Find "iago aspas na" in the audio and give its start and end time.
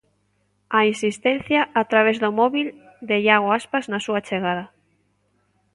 3.25-3.99